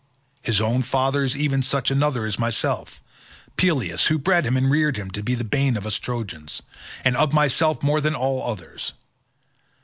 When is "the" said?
5.35-5.43